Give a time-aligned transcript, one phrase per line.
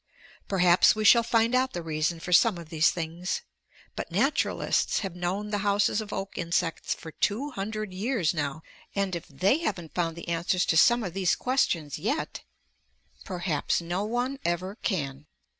[0.47, 3.43] Perhaps we shall find out the reason for some of these things.
[3.95, 8.63] But naturalists have known the houses of oak insects for two hundred years now,
[8.95, 12.41] and if they haven't found the answers to some of these questions yet,
[13.25, 15.27] perhaps no one ever can.